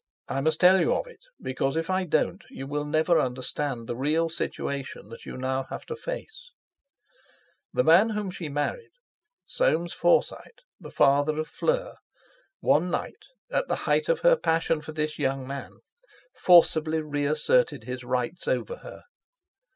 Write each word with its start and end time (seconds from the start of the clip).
I 0.27 0.41
must 0.41 0.59
tell 0.59 0.79
you 0.79 0.95
of 0.95 1.05
it 1.05 1.25
because 1.39 1.75
if 1.77 1.87
I 1.91 2.05
don't 2.05 2.41
you 2.49 2.65
will 2.65 2.85
never 2.85 3.19
understand 3.19 3.85
the 3.85 3.95
real 3.95 4.29
situation 4.29 5.09
that 5.09 5.27
you 5.27 5.33
have 5.33 5.39
now 5.41 5.63
to 5.77 5.95
face. 5.95 6.53
The 7.71 7.83
man 7.83 8.09
whom 8.09 8.31
she 8.31 8.45
had 8.45 8.53
married—Soames 8.53 9.93
Forsyte, 9.93 10.61
the 10.79 10.89
father 10.89 11.37
of 11.37 11.47
Fleur 11.49 11.97
one 12.61 12.89
night, 12.89 13.25
at 13.51 13.67
the 13.67 13.75
height 13.85 14.09
of 14.09 14.21
her 14.21 14.35
passion 14.35 14.81
for 14.81 14.91
this 14.91 15.19
young 15.19 15.45
man, 15.47 15.81
forcibly 16.33 17.03
reasserted 17.03 17.83
his 17.83 18.03
rights 18.03 18.47
over 18.47 18.77
her. 18.77 19.03